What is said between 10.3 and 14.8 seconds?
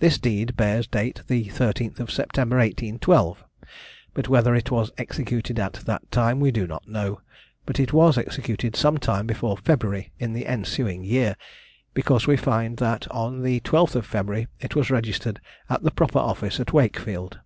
the ensuing year, because we find that on the 12th February it